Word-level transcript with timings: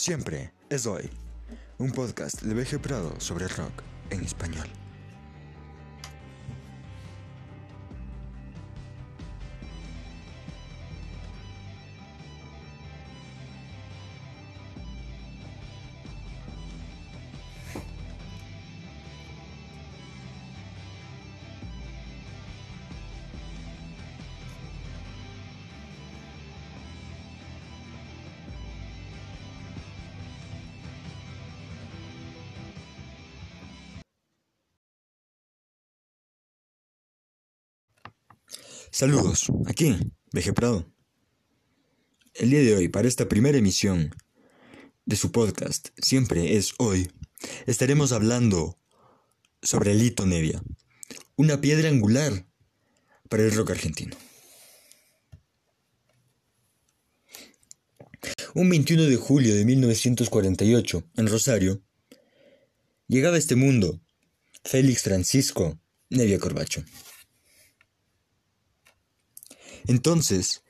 Siempre 0.00 0.50
es 0.70 0.86
hoy. 0.86 1.10
Un 1.76 1.92
podcast 1.92 2.40
de 2.40 2.54
BG 2.54 2.80
Prado 2.80 3.20
sobre 3.20 3.46
rock 3.48 3.82
en 4.08 4.24
español. 4.24 4.66
Saludos, 39.00 39.46
aquí, 39.66 39.96
BG 40.30 40.52
Prado. 40.52 40.86
El 42.34 42.50
día 42.50 42.60
de 42.60 42.76
hoy, 42.76 42.88
para 42.88 43.08
esta 43.08 43.30
primera 43.30 43.56
emisión 43.56 44.14
de 45.06 45.16
su 45.16 45.32
podcast, 45.32 45.88
siempre 45.96 46.58
es 46.58 46.74
hoy, 46.76 47.10
estaremos 47.64 48.12
hablando 48.12 48.78
sobre 49.62 49.94
Lito 49.94 50.26
Nevia, 50.26 50.62
una 51.36 51.62
piedra 51.62 51.88
angular 51.88 52.46
para 53.30 53.42
el 53.42 53.54
rock 53.54 53.70
argentino. 53.70 54.14
Un 58.52 58.68
21 58.68 59.04
de 59.04 59.16
julio 59.16 59.54
de 59.54 59.64
1948, 59.64 61.04
en 61.16 61.26
Rosario, 61.26 61.82
llegaba 63.08 63.36
a 63.36 63.38
este 63.38 63.56
mundo 63.56 63.98
Félix 64.62 65.04
Francisco 65.04 65.80
Nevia 66.10 66.38
Corbacho. 66.38 66.84
Entonces, 69.86 70.62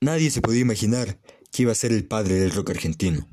nadie 0.00 0.30
se 0.30 0.40
podía 0.40 0.60
imaginar 0.60 1.20
que 1.50 1.62
iba 1.62 1.72
a 1.72 1.76
ser 1.76 1.92
el 1.92 2.06
padre 2.06 2.34
del 2.36 2.52
rock 2.52 2.70
argentino, 2.70 3.28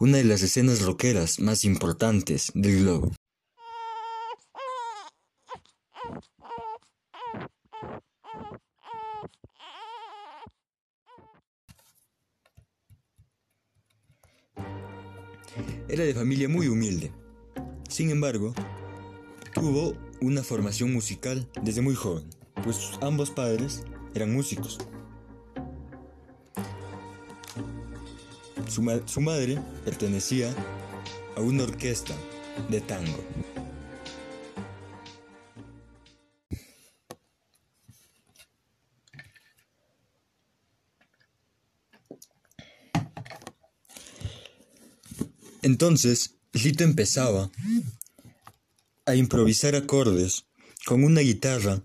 una 0.00 0.18
de 0.18 0.24
las 0.24 0.42
escenas 0.42 0.82
rockeras 0.82 1.38
más 1.38 1.64
importantes 1.64 2.50
del 2.54 2.80
globo. 2.80 3.12
Era 15.88 16.02
de 16.02 16.14
familia 16.14 16.48
muy 16.48 16.66
humilde. 16.66 17.12
Sin 17.88 18.10
embargo, 18.10 18.52
tuvo 19.54 19.96
una 20.20 20.42
formación 20.42 20.92
musical 20.92 21.48
desde 21.62 21.82
muy 21.82 21.94
joven, 21.94 22.28
pues 22.64 22.90
ambos 23.00 23.30
padres 23.30 23.84
eran 24.14 24.32
músicos. 24.32 24.78
Su, 28.68 29.20
madre 29.20 29.60
pertenecía 29.84 30.54
a 31.36 31.40
una 31.40 31.64
orquesta 31.64 32.14
de 32.68 32.80
tango. 32.80 33.22
Entonces, 45.62 46.36
Lito 46.52 46.84
empezaba 46.84 47.50
a 49.06 49.14
improvisar 49.14 49.74
acordes 49.74 50.46
con 50.84 51.04
una 51.04 51.20
guitarra 51.20 51.82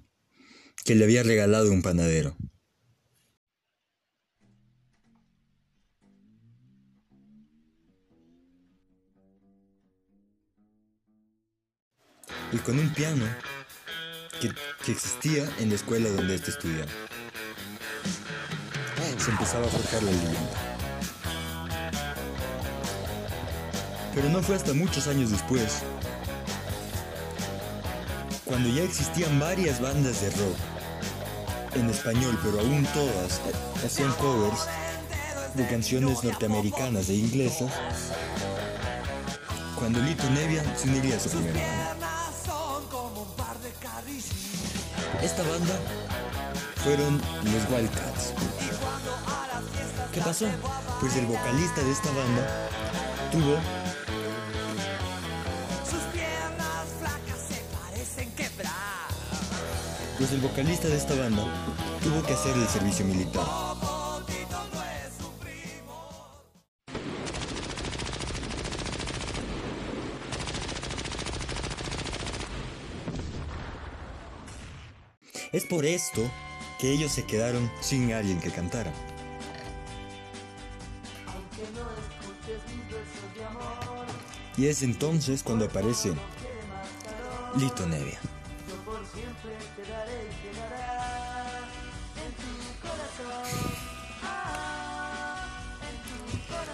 que 0.89 0.95
le 0.95 1.03
había 1.03 1.21
regalado 1.21 1.71
un 1.71 1.83
panadero. 1.83 2.35
Y 12.51 12.57
con 12.57 12.79
un 12.79 12.91
piano 12.95 13.23
que, 14.41 14.51
que 14.83 14.91
existía 14.91 15.47
en 15.59 15.69
la 15.69 15.75
escuela 15.75 16.09
donde 16.09 16.33
éste 16.33 16.49
estudiaba. 16.49 16.89
Se 19.19 19.29
empezaba 19.29 19.67
a 19.67 19.69
forjar 19.69 20.01
la 20.01 20.09
leyenda. 20.09 20.39
Pero 24.15 24.29
no 24.29 24.41
fue 24.41 24.55
hasta 24.55 24.73
muchos 24.73 25.05
años 25.07 25.29
después, 25.29 25.83
cuando 28.43 28.69
ya 28.69 28.81
existían 28.81 29.39
varias 29.39 29.79
bandas 29.79 30.19
de 30.23 30.31
rock 30.31 30.68
en 31.75 31.89
español, 31.89 32.37
pero 32.43 32.59
aún 32.59 32.85
todas 32.93 33.41
hacían 33.85 34.11
covers 34.13 34.67
de 35.53 35.67
canciones 35.67 36.23
norteamericanas 36.23 37.09
e 37.09 37.15
inglesas, 37.15 37.71
cuando 39.77 39.99
Lito 39.99 40.29
Nevia 40.31 40.63
se 40.75 40.89
uniría 40.89 41.17
a 41.17 41.19
su 41.19 41.29
primera. 41.29 41.95
Esta 45.21 45.43
banda 45.43 45.79
fueron 46.83 47.21
los 47.43 47.69
Wildcats. 47.71 48.33
¿Qué 50.13 50.21
pasó? 50.21 50.45
Pues 50.99 51.15
el 51.15 51.25
vocalista 51.25 51.81
de 51.81 51.91
esta 51.91 52.09
banda 52.11 52.69
tuvo 53.31 53.57
pues 60.19 60.33
el 60.33 60.41
vocalista 60.41 60.89
de 60.89 60.97
esta 60.97 61.15
banda 61.15 61.45
tuvo 62.03 62.21
que 62.23 62.33
hacer 62.33 62.53
el 62.57 62.67
servicio 62.67 63.05
militar. 63.05 63.41
Es 75.53 75.65
por 75.65 75.85
esto 75.85 76.29
que 76.79 76.91
ellos 76.91 77.13
se 77.13 77.25
quedaron 77.25 77.71
sin 77.79 78.11
alguien 78.11 78.41
que 78.41 78.51
cantara. 78.51 78.91
Y 84.57 84.67
es 84.67 84.83
entonces 84.83 85.43
cuando 85.43 85.63
aparece 85.63 86.13
Lito 87.55 87.87
Nevia. 87.87 88.19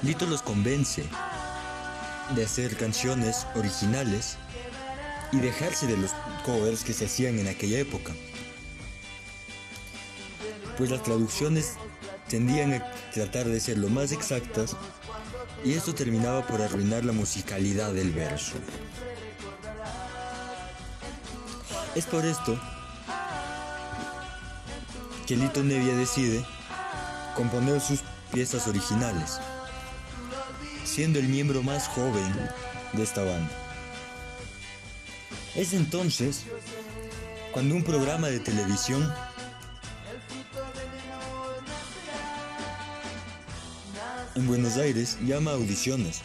Lito 0.06 0.28
los 0.28 0.44
convence 0.44 1.04
de 2.36 2.46
hacer 2.46 2.78
canciones 2.78 3.48
originales 3.56 4.38
y 5.32 5.40
dejarse 5.40 5.88
de 5.88 5.98
los 5.98 6.12
covers 6.46 6.84
que 6.84 6.94
se 6.94 7.06
hacían 7.06 7.40
en 7.40 7.48
aquella 7.48 7.80
época. 7.80 8.14
Pues 10.78 10.92
las 10.92 11.02
traducciones 11.02 11.74
tendían 12.30 12.74
a 12.74 12.92
tratar 13.16 13.48
de 13.48 13.60
ser 13.60 13.80
lo 13.80 13.90
más 13.90 14.12
exactas 14.12 14.76
y 15.64 15.74
esto 15.74 15.96
terminaba 15.96 16.46
por 16.46 16.62
arruinar 16.62 17.04
la 17.04 17.12
musicalidad 17.12 17.92
del 17.92 18.12
verso. 18.12 18.54
Es 21.96 22.06
por 22.06 22.24
esto 22.24 22.60
que 25.26 25.36
Lito 25.36 25.64
Nevia 25.64 25.96
decide 25.96 26.46
componer 27.36 27.82
sus 27.82 28.02
piezas 28.32 28.68
originales 28.68 29.40
siendo 30.96 31.20
el 31.20 31.28
miembro 31.28 31.62
más 31.62 31.90
joven 31.90 32.34
de 32.94 33.04
esta 33.04 33.22
banda. 33.22 33.52
Es 35.54 35.74
entonces 35.74 36.44
cuando 37.52 37.76
un 37.76 37.84
programa 37.84 38.28
de 38.28 38.40
televisión 38.40 39.14
en 44.36 44.48
Buenos 44.48 44.78
Aires 44.78 45.18
llama 45.26 45.52
a 45.52 45.56
audiciones 45.56 46.22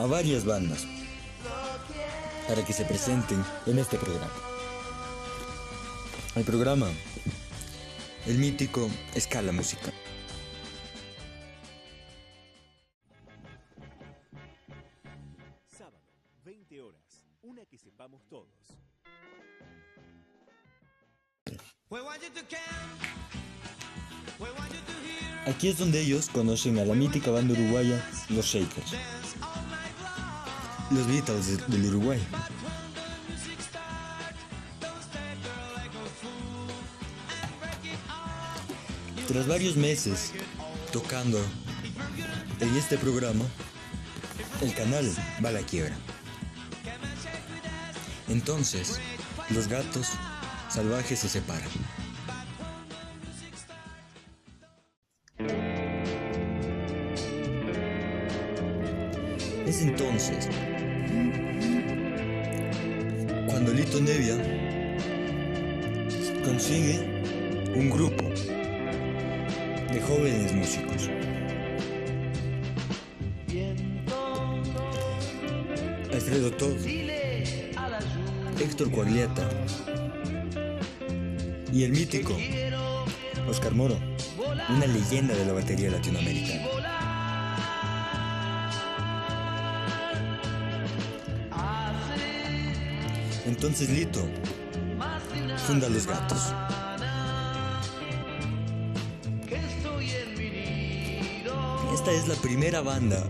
a 0.00 0.06
varias 0.06 0.44
bandas 0.44 0.88
para 2.48 2.64
que 2.64 2.72
se 2.72 2.84
presenten 2.84 3.44
en 3.66 3.78
este 3.78 3.96
programa. 3.96 4.32
El 6.34 6.42
programa, 6.42 6.88
el 8.26 8.38
mítico 8.38 8.90
Escala 9.14 9.52
Música. 16.50 16.90
Aquí 25.46 25.68
es 25.68 25.78
donde 25.78 26.00
ellos 26.00 26.28
conocen 26.28 26.78
a 26.78 26.84
la 26.84 26.94
mítica 26.94 27.30
banda 27.30 27.54
uruguaya 27.54 28.04
Los 28.30 28.46
Shakers. 28.46 28.92
Los 30.90 31.06
Beatles 31.06 31.68
del 31.68 31.86
Uruguay. 31.86 32.20
Tras 39.28 39.46
varios 39.46 39.76
meses 39.76 40.32
tocando 40.92 41.38
en 42.58 42.76
este 42.76 42.98
programa, 42.98 43.44
el 44.62 44.74
canal 44.74 45.08
va 45.44 45.50
a 45.50 45.52
la 45.52 45.62
quiebra. 45.62 45.96
Entonces, 48.30 49.00
los 49.52 49.66
gatos 49.66 50.06
salvajes 50.68 51.18
se 51.18 51.28
separan. 51.28 51.68
Es 59.66 59.82
entonces 59.82 60.48
cuando 63.48 63.72
Lito 63.72 64.00
Nevia 64.00 64.36
consigue 66.44 67.22
un 67.74 67.90
grupo 67.90 68.24
de 69.92 70.00
jóvenes 70.00 70.52
músicos. 70.52 71.10
Héctor 78.60 78.90
Coagliata 78.90 79.48
y 81.72 81.84
el 81.84 81.92
mítico 81.92 82.36
Oscar 83.48 83.72
Moro, 83.72 83.98
una 84.68 84.86
leyenda 84.86 85.34
de 85.34 85.46
la 85.46 85.54
batería 85.54 85.90
latinoamericana. 85.90 86.66
Entonces 93.46 93.88
Lito 93.88 94.28
funda 95.66 95.88
Los 95.88 96.06
Gatos. 96.06 96.54
Esta 101.94 102.12
es 102.12 102.28
la 102.28 102.34
primera 102.36 102.82
banda 102.82 103.26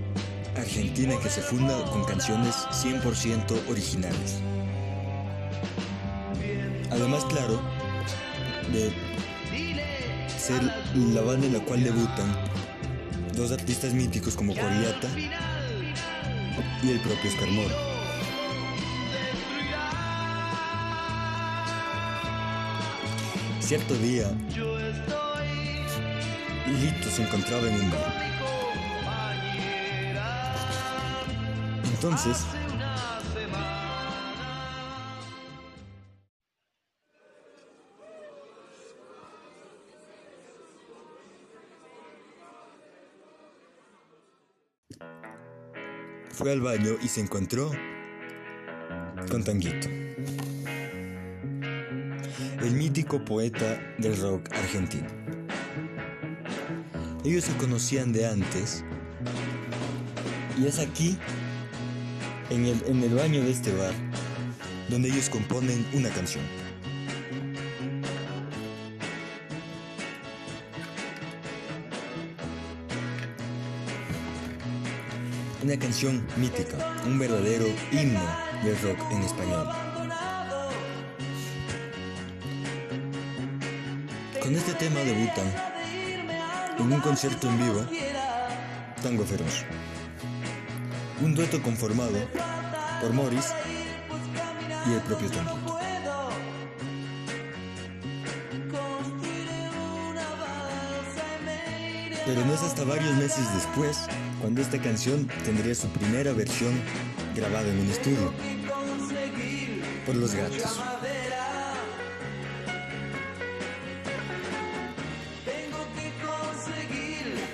argentina 0.57 1.17
que 1.23 1.31
se 1.31 1.41
funda 1.41 1.85
con 1.87 2.05
canciones 2.05 2.55
100% 2.73 3.69
originales. 3.69 4.41
Además, 7.13 7.29
claro, 7.29 7.61
de 8.73 8.93
ser 10.29 10.63
la 10.95 11.23
banda 11.23 11.49
en 11.49 11.55
la 11.55 11.59
cual 11.59 11.83
debutan 11.83 12.37
dos 13.37 13.51
artistas 13.51 13.93
míticos 13.95 14.37
como 14.37 14.55
Coriata 14.55 15.09
y 16.85 16.89
el 16.89 17.01
propio 17.01 17.31
Oscar. 17.31 17.49
Cierto 23.59 23.95
día, 23.95 24.31
Lito 26.69 27.11
se 27.11 27.25
encontraba 27.25 27.67
en 27.67 27.75
un 27.75 27.91
bar. 27.91 28.31
Entonces, 31.93 32.47
fue 46.41 46.53
al 46.53 46.63
baño 46.63 46.97
y 47.03 47.09
se 47.09 47.21
encontró 47.21 47.71
con 49.31 49.45
Tanguito, 49.45 49.89
el 52.63 52.73
mítico 52.73 53.23
poeta 53.23 53.79
del 53.99 54.19
rock 54.19 54.51
argentino. 54.55 55.07
Ellos 57.27 57.45
se 57.45 57.55
conocían 57.59 58.15
de 58.15 58.27
antes 58.27 58.83
y 60.59 60.67
es 60.67 60.79
aquí, 60.79 61.19
en 62.49 62.65
el, 62.65 62.83
en 62.87 63.03
el 63.03 63.15
baño 63.15 63.43
de 63.43 63.51
este 63.51 63.75
bar, 63.77 63.93
donde 64.89 65.11
ellos 65.11 65.29
componen 65.29 65.87
una 65.93 66.09
canción. 66.09 66.60
Una 75.71 75.79
canción 75.79 76.27
mítica, 76.37 76.77
un 77.07 77.17
verdadero 77.17 77.67
himno 77.93 78.19
del 78.65 78.77
rock 78.83 78.99
en 79.13 79.23
español. 79.23 79.69
Con 84.43 84.57
este 84.57 84.73
tema 84.75 84.99
debutan 84.99 85.47
en 86.77 86.93
un 86.93 87.01
concierto 87.01 87.49
en 87.49 87.59
vivo 87.59 87.87
Tango 89.01 89.25
Feroz. 89.25 89.65
Un 91.23 91.37
dueto 91.37 91.63
conformado 91.63 92.19
por 93.01 93.13
Morris 93.13 93.55
y 94.89 94.95
el 94.95 95.01
propio 95.03 95.31
Tanguito. 95.31 95.60
Pero 102.27 102.45
no 102.45 102.55
es 102.55 102.63
hasta 102.63 102.85
varios 102.85 103.15
meses 103.17 103.45
después 103.55 103.99
cuando 104.41 104.61
esta 104.61 104.81
canción 104.81 105.27
tendría 105.45 105.75
su 105.75 105.89
primera 105.89 106.33
versión 106.33 106.73
grabada 107.35 107.69
en 107.69 107.81
un 107.81 107.91
estudio 107.91 108.33
por 110.07 110.17
los 110.17 110.35
gatos. 110.35 110.81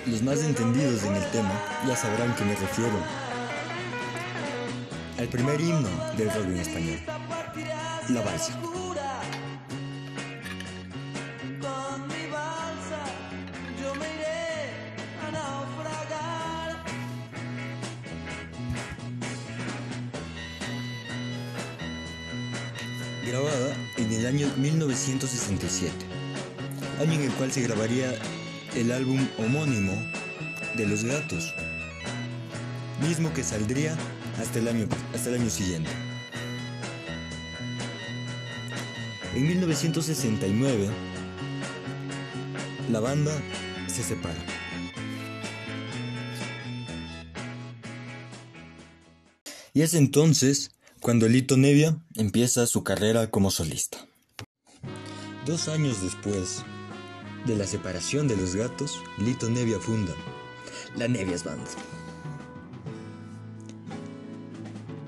Los 0.05 0.21
más 0.21 0.41
entendidos 0.43 1.03
en 1.03 1.15
el 1.15 1.31
tema 1.31 1.51
ya 1.85 1.95
sabrán 1.95 2.35
que 2.35 2.45
me 2.45 2.55
refiero 2.55 2.97
al 5.17 5.27
primer 5.27 5.59
himno 5.59 5.89
del 6.15 6.31
rock 6.31 6.45
en 6.45 6.57
español, 6.57 6.99
la 8.09 8.21
balsa. 8.21 8.66
Grabada 23.27 23.75
en 23.97 24.11
el 24.13 24.25
año 24.25 24.49
1967, 24.57 25.93
año 26.99 27.13
en 27.13 27.21
el 27.23 27.31
cual 27.33 27.51
se 27.51 27.61
grabaría 27.61 28.17
el 28.75 28.91
álbum 28.91 29.27
homónimo 29.37 29.93
de 30.75 30.87
Los 30.87 31.03
Gatos, 31.03 31.53
mismo 33.01 33.33
que 33.33 33.43
saldría 33.43 33.97
hasta 34.39 34.59
el 34.59 34.69
año, 34.69 34.87
hasta 35.13 35.29
el 35.29 35.41
año 35.41 35.49
siguiente. 35.49 35.89
En 39.35 39.45
1969, 39.45 40.87
la 42.91 42.99
banda 43.01 43.31
se 43.87 44.03
separa. 44.03 44.39
Y 49.73 49.81
es 49.81 49.93
entonces 49.93 50.71
cuando 51.07 51.29
Lito 51.29 51.55
Nevia 51.55 51.97
empieza 52.15 52.67
su 52.67 52.83
carrera 52.83 53.31
como 53.31 53.49
solista. 53.49 53.97
Dos 55.45 55.69
años 55.69 56.01
después 56.01 56.65
de 57.45 57.55
la 57.55 57.65
separación 57.65 58.27
de 58.27 58.35
los 58.35 58.57
gatos, 58.57 59.01
Lito 59.17 59.49
Nevia 59.49 59.79
funda 59.79 60.11
la 60.97 61.07
Nevias 61.07 61.45
Band. 61.45 61.65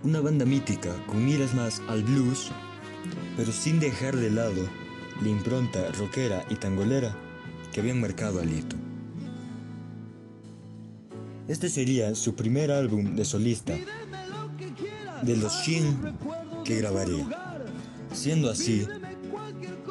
Una 0.06 0.22
banda 0.22 0.46
mítica 0.46 0.96
con 1.06 1.26
miras 1.26 1.54
más 1.54 1.82
al 1.90 2.02
blues, 2.04 2.50
pero 3.36 3.52
sin 3.52 3.82
dejar 3.82 4.16
de 4.16 4.32
lado 4.32 4.70
la 5.22 5.28
impronta 5.28 5.92
rockera 5.92 6.46
y 6.50 6.56
tangolera 6.56 7.14
que 7.74 7.82
habían 7.82 8.00
marcado 8.00 8.40
a 8.40 8.46
Lito. 8.46 8.78
Este 11.50 11.68
sería 11.68 12.16
su 12.16 12.36
primer 12.36 12.72
álbum 12.72 13.18
de 13.18 13.26
solista 13.26 13.78
de 15.22 15.38
los 15.38 15.54
100 15.64 16.18
que 16.64 16.78
grabaría, 16.78 17.28
siendo 18.14 18.50
así 18.50 18.88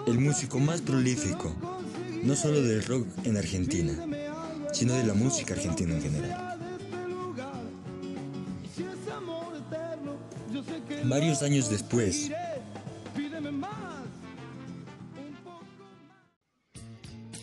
el 0.07 0.19
músico 0.19 0.59
más 0.59 0.81
prolífico, 0.81 1.55
no 2.23 2.35
solo 2.35 2.63
del 2.63 2.85
rock 2.85 3.07
en 3.25 3.37
Argentina, 3.37 3.95
sino 4.73 4.95
de 4.95 5.05
la 5.05 5.15
música 5.15 5.55
argentina 5.55 5.95
en 5.95 6.03
general. 6.03 6.59
Varios 11.05 11.43
años 11.43 11.71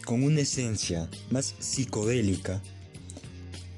con 0.06 0.24
una 0.24 0.42
esencia 0.42 1.10
más 1.32 1.56
psicodélica 1.60 2.62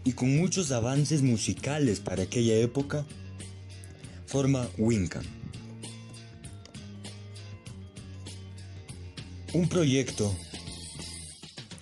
y 0.04 0.14
con 0.14 0.38
muchos 0.38 0.72
avances 0.72 1.22
musicales 1.22 2.00
para 2.00 2.24
aquella 2.24 2.56
época, 2.56 3.06
forma 4.28 4.68
Winca. 4.78 5.22
Un 9.54 9.68
proyecto 9.70 10.36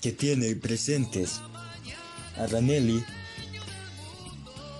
que 0.02 0.12
tiene 0.12 0.56
presentes 0.56 1.42
a 2.38 2.46
Ranelli 2.46 3.04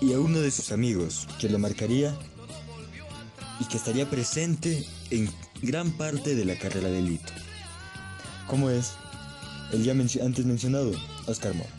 y 0.00 0.12
a 0.12 0.20
uno 0.20 0.38
de 0.38 0.50
sus 0.50 0.70
amigos 0.70 1.26
que 1.40 1.48
lo 1.48 1.58
marcaría 1.58 2.16
y 3.58 3.64
que 3.64 3.76
estaría 3.76 4.08
presente 4.08 4.86
en 5.10 5.28
gran 5.62 5.90
parte 5.90 6.36
de 6.36 6.44
la 6.44 6.56
carrera 6.56 6.88
de 6.88 7.02
Lito, 7.02 7.32
como 8.46 8.70
es 8.70 8.92
el 9.72 9.82
ya 9.82 9.92
antes 9.92 10.44
mencionado 10.44 10.92
Oscar 11.26 11.54
Moore. 11.54 11.75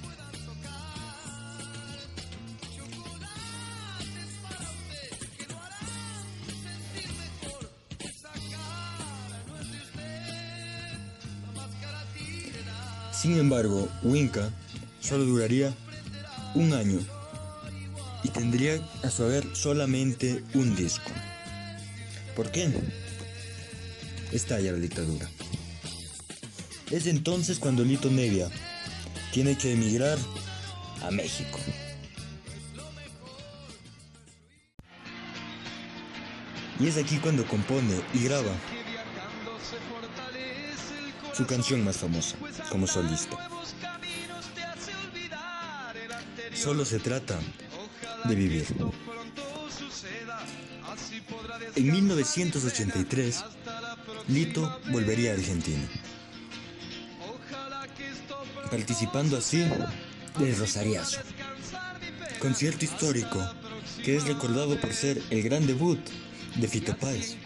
Sin 13.20 13.40
embargo, 13.40 13.90
Winca 14.04 14.52
solo 15.00 15.26
duraría 15.26 15.74
un 16.54 16.72
año 16.74 17.00
y 18.24 18.30
tendría 18.30 18.80
a 19.04 19.10
su 19.10 19.24
haber 19.24 19.56
solamente 19.56 20.44
un 20.54 20.76
disco. 20.76 21.10
¿Por 22.36 22.52
qué? 22.52 22.70
Estalla 24.32 24.72
la 24.72 24.78
dictadura. 24.78 25.28
Es 26.92 27.08
entonces 27.08 27.58
cuando 27.58 27.84
Lito 27.84 28.12
Nevia 28.12 28.50
tiene 29.34 29.58
que 29.58 29.74
emigrar 29.74 30.20
a 31.02 31.10
México. 31.10 31.58
Y 36.80 36.86
es 36.86 36.98
aquí 36.98 37.18
cuando 37.18 37.48
compone 37.48 38.00
y 38.14 38.26
graba 38.26 38.52
su 41.38 41.46
canción 41.46 41.86
más 41.86 41.98
famosa 41.98 42.36
como 42.72 42.88
solista. 42.88 43.38
Solo 46.56 46.84
se 46.84 46.98
trata 46.98 47.38
de 48.26 48.34
vivir. 48.34 48.66
En 51.76 51.92
1983, 51.92 53.44
Lito 54.30 54.82
volvería 54.90 55.32
a 55.32 55.34
Argentina, 55.36 55.88
participando 58.72 59.38
así 59.38 59.64
del 60.40 60.58
Rosariazo, 60.58 61.20
concierto 62.40 62.84
histórico 62.84 63.40
que 64.04 64.16
es 64.16 64.26
recordado 64.26 64.80
por 64.82 64.92
ser 64.92 65.22
el 65.30 65.44
gran 65.44 65.68
debut 65.68 66.00
de 66.56 66.68
Fito 66.68 66.98
Páez. 66.98 67.38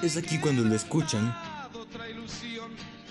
Es 0.00 0.16
aquí 0.16 0.38
cuando 0.38 0.62
lo 0.62 0.76
escuchan 0.76 1.34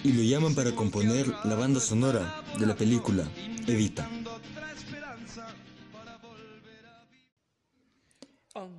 y 0.06 0.14
lo 0.14 0.24
llaman 0.24 0.56
para 0.56 0.72
componer 0.72 1.28
la 1.44 1.56
banda 1.56 1.82
sonora 1.82 2.42
de 2.58 2.66
la 2.66 2.76
película 2.76 3.26
Evita. 3.68 4.10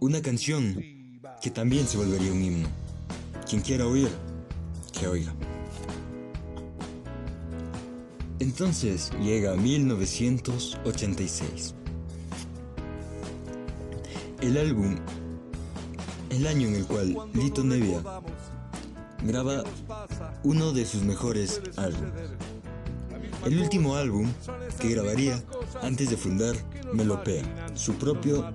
Una 0.00 0.22
canción 0.22 0.82
que 1.42 1.50
también 1.50 1.86
se 1.86 1.98
volvería 1.98 2.32
un 2.32 2.42
himno. 2.42 2.68
Quien 3.46 3.60
quiera 3.60 3.86
oír, 3.86 4.08
que 4.98 5.06
oiga. 5.06 5.34
Entonces 8.38 9.10
llega 9.22 9.54
1986. 9.54 11.74
El 14.40 14.56
álbum 14.56 14.96
el 16.30 16.46
año 16.46 16.68
en 16.68 16.76
el 16.76 16.86
cual 16.86 17.16
Lito 17.34 17.64
Nevia 17.64 18.02
graba 19.22 19.64
uno 20.44 20.72
de 20.72 20.84
sus 20.86 21.02
mejores 21.02 21.60
álbumes. 21.76 22.12
El 23.44 23.60
último 23.60 23.94
álbum 23.94 24.30
que 24.80 24.90
grabaría 24.90 25.42
antes 25.82 26.10
de 26.10 26.16
fundar 26.16 26.54
Melopea, 26.92 27.44
su 27.74 27.94
propio, 27.94 28.50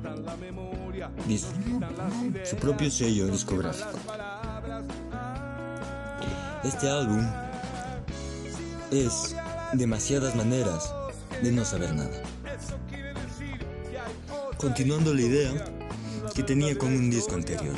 su 2.43 2.55
propio 2.57 2.91
sello 2.91 3.27
discográfico. 3.27 3.91
Este 6.63 6.89
álbum 6.89 7.25
es 8.91 9.35
demasiadas 9.73 10.35
maneras 10.35 10.93
de 11.41 11.51
no 11.51 11.65
saber 11.65 11.93
nada. 11.93 12.21
Continuando 14.57 15.13
la 15.13 15.21
idea, 15.21 15.51
que 16.33 16.43
tenía 16.43 16.77
con 16.77 16.93
un 16.93 17.09
disco 17.09 17.35
anterior. 17.35 17.75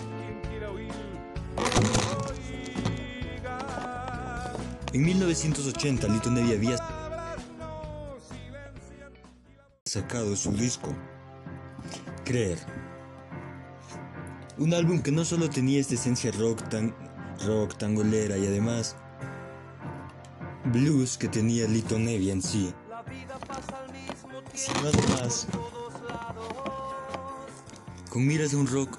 En 4.94 5.04
1980 5.04 6.08
Lito 6.08 6.32
Nevi 6.32 6.54
había 6.54 6.78
sacado 9.84 10.36
su 10.38 10.52
disco 10.54 10.96
Creer. 12.24 12.58
Un 14.58 14.74
álbum 14.74 15.02
que 15.02 15.12
no 15.12 15.26
solo 15.26 15.50
tenía 15.50 15.82
esta 15.82 15.96
esencia 15.96 16.32
rock, 16.32 16.62
tan, 16.70 16.96
rock 17.46 17.78
tangolera 17.78 18.38
y 18.38 18.48
además 18.48 18.96
blues 20.72 21.18
que 21.18 21.28
tenía 21.28 21.68
Lito 21.68 22.00
Nevi 22.00 22.32
en 22.32 22.42
sí, 22.42 22.74
sino 24.54 24.80
además 24.88 25.48
con 28.16 28.26
miras 28.26 28.52
de 28.52 28.56
un 28.56 28.66
rock 28.66 28.98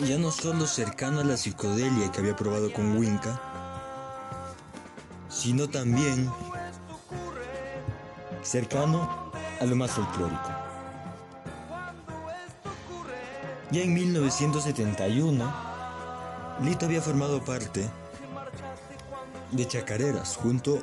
ya 0.00 0.18
no 0.18 0.32
solo 0.32 0.66
cercano 0.66 1.20
a 1.20 1.24
la 1.24 1.36
psicodelia 1.36 2.10
que 2.10 2.18
había 2.18 2.34
probado 2.34 2.72
con 2.72 2.96
Winca, 2.96 3.40
sino 5.28 5.68
también 5.68 6.28
cercano 8.42 9.30
a 9.60 9.64
lo 9.64 9.76
más 9.76 9.92
folclórico. 9.92 10.50
Ya 13.70 13.82
en 13.82 13.94
1971, 13.94 15.54
Lito 16.64 16.86
había 16.86 17.02
formado 17.02 17.40
parte 17.44 17.88
de 19.52 19.68
Chacareras 19.68 20.34
junto 20.34 20.80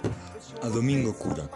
a 0.63 0.69
Domingo 0.69 1.13
Cura. 1.17 1.49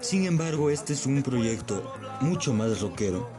Sin 0.00 0.24
embargo, 0.24 0.70
este 0.70 0.92
es 0.92 1.04
un 1.04 1.24
proyecto 1.24 1.96
mucho 2.20 2.54
más 2.54 2.80
rockero 2.80 3.37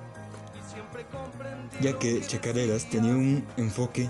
ya 1.82 1.98
que 1.98 2.22
Chacareras 2.22 2.90
tenía 2.90 3.14
un 3.14 3.46
enfoque 3.58 4.10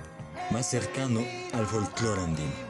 más 0.51 0.69
cercano 0.69 1.21
al 1.53 1.65
folclore 1.65 2.21
andino. 2.21 2.69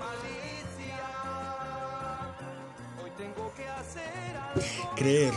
Creer 4.95 5.33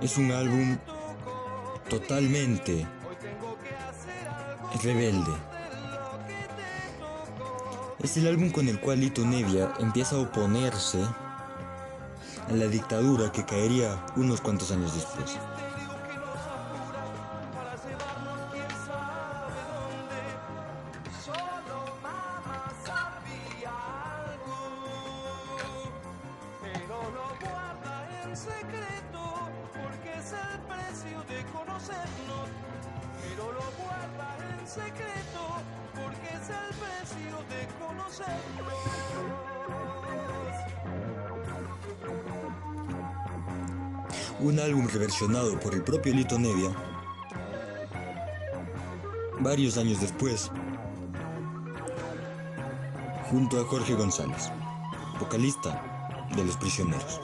es 0.00 0.16
un 0.16 0.30
álbum 0.30 0.78
totalmente 1.88 2.86
rebelde. 4.82 5.32
Es 8.02 8.16
el 8.16 8.28
álbum 8.28 8.50
con 8.50 8.68
el 8.68 8.78
cual 8.80 9.00
Lito 9.00 9.24
Nevia 9.24 9.72
empieza 9.80 10.16
a 10.16 10.20
oponerse 10.20 11.02
a 12.48 12.52
la 12.52 12.66
dictadura 12.66 13.32
que 13.32 13.44
caería 13.44 14.04
unos 14.14 14.40
cuantos 14.40 14.70
años 14.70 14.94
después. 14.94 15.36
Un 44.38 44.60
álbum 44.60 44.86
reversionado 44.86 45.58
por 45.58 45.74
el 45.74 45.82
propio 45.82 46.14
Lito 46.14 46.38
Nevia, 46.38 46.70
varios 49.40 49.76
años 49.76 50.00
después, 50.00 50.50
junto 53.30 53.60
a 53.60 53.64
Jorge 53.64 53.94
González, 53.94 54.52
vocalista 55.18 55.82
de 56.36 56.44
Los 56.44 56.56
Prisioneros. 56.58 57.20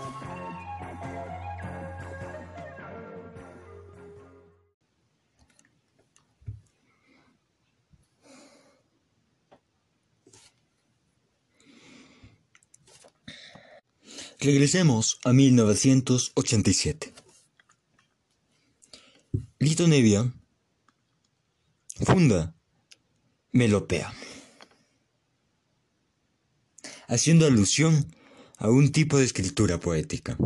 Regresemos 14.44 15.20
a 15.24 15.32
1987. 15.32 17.14
Lito 19.60 19.86
Nevia 19.86 20.34
funda 22.04 22.52
Melopea, 23.52 24.12
haciendo 27.06 27.46
alusión 27.46 28.12
a 28.58 28.68
un 28.68 28.90
tipo 28.90 29.16
de 29.16 29.26
escritura 29.26 29.78
poética. 29.78 30.36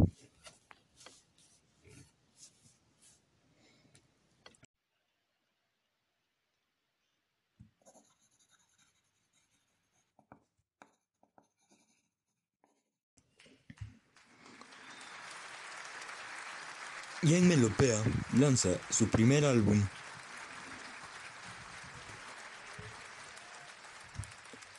En 17.29 17.49
Melopea 17.49 18.03
lanza 18.39 18.71
su 18.89 19.09
primer 19.09 19.45
álbum 19.45 19.83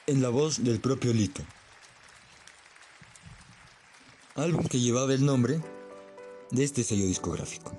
en 0.07 0.21
la 0.23 0.29
voz 0.29 0.63
del 0.63 0.79
propio 0.79 1.13
Lito. 1.13 1.43
Álbum 4.35 4.65
que 4.65 4.79
llevaba 4.79 5.13
el 5.13 5.23
nombre 5.23 5.61
de 6.49 6.63
este 6.63 6.83
sello 6.83 7.05
discográfico. 7.05 7.77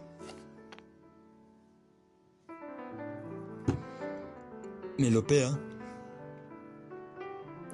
Melopea 4.96 5.58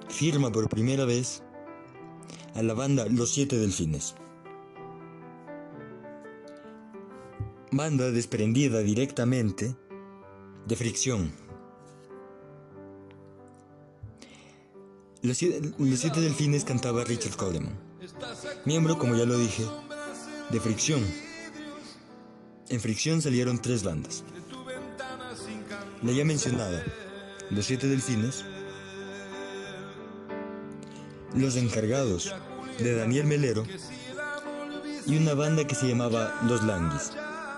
firma 0.08 0.50
por 0.50 0.70
primera 0.70 1.04
vez 1.04 1.42
a 2.54 2.62
la 2.62 2.72
banda 2.72 3.04
Los 3.10 3.34
Siete 3.34 3.58
Delfines. 3.58 4.14
Banda 7.76 8.10
desprendida 8.10 8.80
directamente 8.80 9.74
de 10.66 10.76
fricción. 10.76 11.32
Los 15.22 15.38
siete, 15.38 16.20
delfines 16.20 16.64
cantaba 16.64 17.02
Richard 17.04 17.36
Coleman, 17.36 17.76
miembro, 18.64 18.98
como 18.98 19.16
ya 19.16 19.24
lo 19.24 19.38
dije, 19.38 19.64
de 20.50 20.60
fricción. 20.60 21.02
En 22.68 22.80
fricción 22.80 23.22
salieron 23.22 23.60
tres 23.60 23.82
bandas. 23.82 24.22
La 26.02 26.12
ya 26.12 26.24
mencionada, 26.24 26.84
Los 27.50 27.66
Siete 27.66 27.88
Delfines, 27.88 28.44
Los 31.34 31.56
Encargados 31.56 32.34
de 32.78 32.94
Daniel 32.94 33.26
Melero 33.26 33.64
y 35.06 35.16
una 35.16 35.34
banda 35.34 35.66
que 35.66 35.74
se 35.74 35.88
llamaba 35.88 36.38
Los 36.46 36.62
Languis 36.64 37.12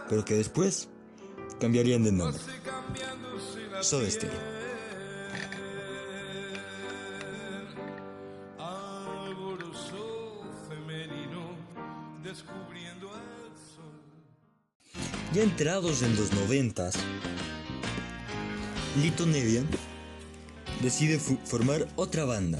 pero 0.08 0.24
que 0.24 0.34
después 0.34 0.88
cambiarían 1.60 2.04
de 2.04 2.12
nombre. 2.12 2.40
Soda 3.82 4.10
Stereo. 4.10 4.56
Ya 15.32 15.42
entrados 15.42 16.02
en 16.02 16.16
los 16.16 16.32
noventas, 16.32 16.94
Lito 19.02 19.26
Nevia 19.26 19.62
decide 20.82 21.18
formar 21.18 21.86
otra 21.96 22.24
banda. 22.24 22.58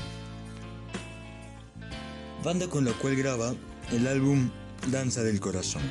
Banda 2.45 2.69
con 2.69 2.85
la 2.85 2.93
cual 2.93 3.17
graba 3.17 3.55
el 3.93 4.07
álbum 4.07 4.51
Danza 4.91 5.23
del 5.23 5.41
Corazón. 5.41 5.83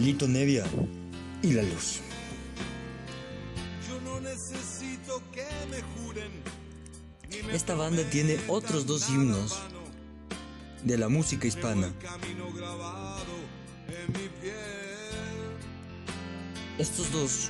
Lito 0.00 0.26
Nevia 0.26 0.64
y 1.42 1.52
la 1.52 1.62
luz. 1.62 2.00
Esta 7.52 7.74
banda 7.74 8.02
tiene 8.04 8.38
otros 8.48 8.86
dos 8.86 9.10
himnos 9.10 9.58
de 10.84 10.96
la 10.96 11.10
música 11.10 11.46
hispana. 11.46 11.92
Estos 16.78 17.12
dos 17.12 17.48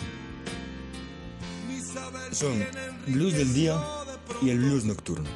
son 2.33 2.67
Blues 3.07 3.35
del 3.35 3.55
Día 3.55 3.81
y 4.43 4.51
el 4.51 4.59
Blues 4.59 4.85
Nocturno. 4.85 5.31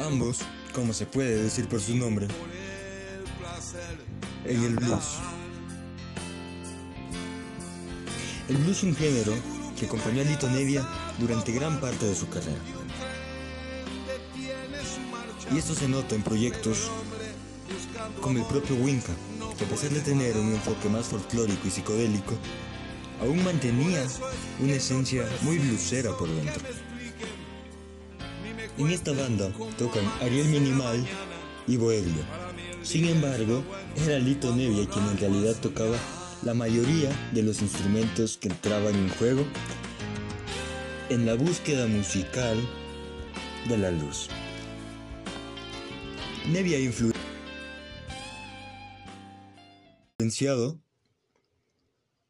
Ambos, 0.00 0.38
como 0.72 0.92
se 0.92 1.04
puede 1.04 1.42
decir 1.42 1.66
por 1.68 1.80
su 1.80 1.96
nombre, 1.96 2.28
en 4.48 4.64
el 4.64 4.74
blues. 4.74 5.18
El 8.48 8.56
blues 8.56 8.78
es 8.78 8.82
un 8.82 8.96
género 8.96 9.34
que 9.78 9.86
acompañó 9.86 10.22
a 10.22 10.24
Lito 10.24 10.48
Nevia 10.50 10.86
durante 11.18 11.52
gran 11.52 11.80
parte 11.80 12.06
de 12.06 12.14
su 12.14 12.28
carrera. 12.28 12.58
Y 15.52 15.58
esto 15.58 15.74
se 15.74 15.88
nota 15.88 16.14
en 16.14 16.22
proyectos 16.22 16.90
como 18.20 18.38
el 18.38 18.44
propio 18.46 18.76
Winca, 18.76 19.12
que 19.56 19.64
a 19.64 19.68
pesar 19.68 19.90
de 19.90 20.00
tener 20.00 20.36
un 20.36 20.52
enfoque 20.52 20.88
más 20.88 21.06
folclórico 21.06 21.68
y 21.68 21.70
psicodélico, 21.70 22.34
aún 23.20 23.42
mantenía 23.44 24.06
una 24.60 24.72
esencia 24.72 25.28
muy 25.42 25.58
bluesera 25.58 26.16
por 26.16 26.28
dentro. 26.28 26.62
En 28.78 28.90
esta 28.90 29.12
banda 29.12 29.50
tocan 29.76 30.04
Ariel 30.20 30.48
Minimal 30.48 31.06
y 31.66 31.76
Boeglio. 31.76 32.22
Sin 32.82 33.06
embargo, 33.06 33.64
era 34.06 34.18
Lito 34.18 34.54
Nevia 34.54 34.88
quien 34.88 35.06
en 35.08 35.18
realidad 35.18 35.56
tocaba 35.60 35.96
la 36.42 36.54
mayoría 36.54 37.10
de 37.32 37.42
los 37.42 37.60
instrumentos 37.62 38.38
que 38.38 38.48
entraban 38.48 38.94
en 38.94 39.08
juego 39.10 39.44
en 41.08 41.26
la 41.26 41.34
búsqueda 41.34 41.86
musical 41.86 42.56
de 43.68 43.78
la 43.78 43.90
luz. 43.90 44.28
Nevia 46.48 46.78
influenciado 50.18 50.78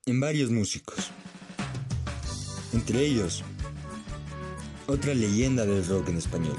en 0.06 0.20
varios 0.20 0.50
músicos, 0.50 1.10
entre 2.72 3.04
ellos 3.04 3.44
otra 4.86 5.12
leyenda 5.14 5.66
del 5.66 5.86
rock 5.86 6.08
en 6.08 6.16
español, 6.16 6.56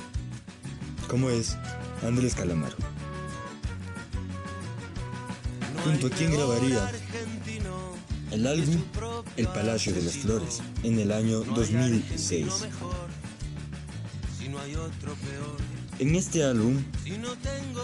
como 1.07 1.29
es 1.31 1.57
Andrés 2.03 2.35
Calamaro 2.35 2.88
junto 5.83 6.07
a 6.07 6.09
quien 6.09 6.31
grabaría 6.31 6.91
el 8.31 8.45
álbum 8.45 8.81
El 9.37 9.47
Palacio 9.47 9.93
de 9.93 10.01
las 10.01 10.17
Flores 10.17 10.61
en 10.83 10.99
el 10.99 11.11
año 11.11 11.41
2006. 11.41 12.67
En 15.99 16.15
este 16.15 16.43
álbum, 16.43 16.83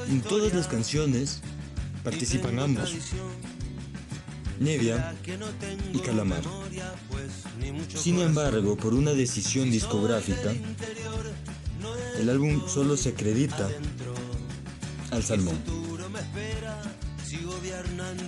en 0.09 0.21
todas 0.21 0.53
las 0.53 0.67
canciones 0.67 1.41
participan 2.03 2.59
ambos, 2.59 2.93
Nevia 4.59 5.15
y 5.93 5.99
Calamaro. 5.99 6.63
Sin 7.93 8.19
embargo, 8.19 8.77
por 8.77 8.93
una 8.93 9.11
decisión 9.11 9.71
discográfica, 9.71 10.53
el 12.19 12.29
álbum 12.29 12.61
solo 12.67 12.95
se 12.95 13.09
acredita 13.09 13.69
al 15.11 15.23
Salmón. 15.23 15.84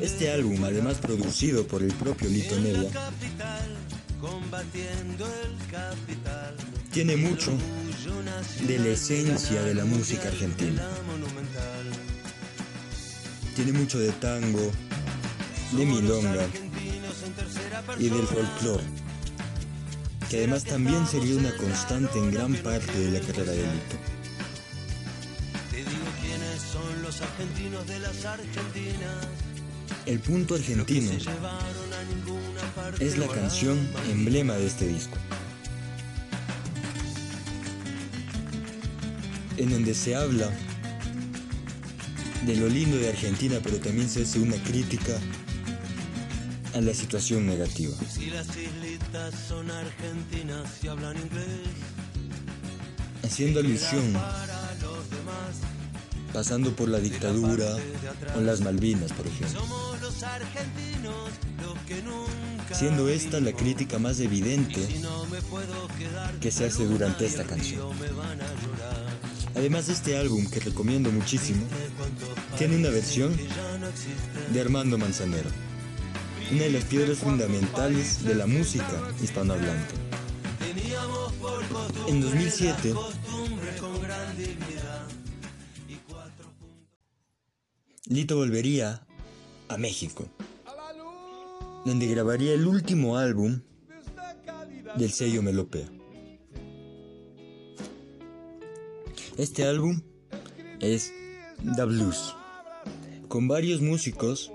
Este 0.02 0.32
álbum, 0.32 0.64
además 0.64 0.98
producido 0.98 1.66
por 1.66 1.82
el 1.82 1.94
propio 1.94 2.30
Lito 2.30 2.60
Nevia, 2.60 2.90
tiene 6.92 7.16
mucho 7.18 7.52
de 8.68 8.80
la 8.80 8.88
esencia 8.88 9.62
de 9.64 9.76
la 9.76 9.86
música 9.86 10.28
argentina. 10.28 10.84
Tiene 13.56 13.72
mucho 13.74 14.00
de 14.00 14.12
tango, 14.14 14.72
de 15.72 15.86
milonga 15.86 16.48
y 18.00 18.10
del 18.10 18.28
folclore, 18.28 18.84
que 20.30 20.38
además 20.38 20.64
también 20.64 21.08
sería 21.08 21.38
una 21.38 21.56
constante 21.58 22.20
en 22.20 22.32
gran 22.32 22.54
parte 22.56 22.98
de 22.98 23.20
la 23.20 23.26
carrera 23.26 23.52
de 23.52 23.64
Lito. 23.64 23.98
son 26.72 27.02
los 27.02 27.22
argentinos 27.22 27.88
de 27.88 28.00
las 28.00 28.26
argentinas 28.26 29.28
el 30.08 30.20
punto 30.20 30.56
argentino 30.56 31.12
es 33.00 33.18
la 33.18 33.28
canción 33.28 33.78
emblema 34.10 34.54
de 34.54 34.66
este 34.66 34.88
disco, 34.88 35.18
en 39.58 39.70
donde 39.70 39.94
se 39.94 40.16
habla 40.16 40.50
de 42.46 42.56
lo 42.56 42.70
lindo 42.70 42.98
de 42.98 43.10
Argentina, 43.10 43.60
pero 43.62 43.78
también 43.78 44.08
se 44.08 44.24
hace 44.24 44.40
una 44.40 44.56
crítica 44.64 45.20
a 46.74 46.80
la 46.80 46.94
situación 46.94 47.46
negativa. 47.46 47.94
Haciendo 53.24 53.60
alusión 53.60 54.14
pasando 56.34 56.76
por 56.76 56.90
la 56.90 57.00
dictadura 57.00 57.76
o 58.36 58.42
las 58.42 58.62
Malvinas, 58.62 59.12
por 59.14 59.28
ejemplo. 59.28 59.62
Siendo 62.74 63.10
esta 63.10 63.40
la 63.40 63.54
crítica 63.54 63.98
más 64.00 64.20
evidente 64.20 64.86
que 66.42 66.52
se 66.52 66.66
hace 66.66 66.86
durante 66.86 67.26
esta 67.26 67.44
canción. 67.44 67.82
Además, 69.56 69.90
este 69.90 70.18
álbum, 70.18 70.48
que 70.50 70.60
recomiendo 70.60 71.12
muchísimo, 71.12 71.66
tiene 72.58 72.78
una 72.78 72.90
versión 72.90 73.36
de 74.54 74.62
Armando 74.62 74.98
Manzanero, 75.00 75.50
una 76.52 76.64
de 76.64 76.72
las 76.72 76.84
piedras 76.84 77.18
fundamentales 77.18 78.24
de 78.24 78.36
la 78.36 78.46
música 78.46 79.12
hispanohablante. 79.22 79.96
En 82.08 82.22
2007, 82.22 82.94
Lito 88.10 88.38
volvería 88.38 89.06
a 89.68 89.78
México, 89.78 90.26
donde 91.84 92.08
grabaría 92.08 92.54
el 92.54 92.66
último 92.66 93.18
álbum 93.18 93.60
del 94.96 95.12
sello 95.12 95.44
Melopea. 95.44 95.90
Este 99.38 99.66
álbum 99.66 100.02
es 100.80 101.12
The 101.76 101.84
Blues, 101.84 102.34
con 103.28 103.50
varios 103.50 103.82
músicos 103.82 104.54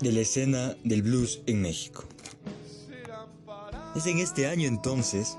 de 0.00 0.12
la 0.12 0.20
escena 0.20 0.76
del 0.84 1.02
blues 1.02 1.40
en 1.46 1.62
México. 1.62 2.04
Es 3.96 4.06
en 4.06 4.18
este 4.18 4.46
año 4.46 4.68
entonces 4.68 5.36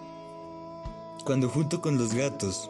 cuando 1.23 1.47
junto 1.47 1.81
con 1.81 1.97
los 1.97 2.13
gatos 2.13 2.69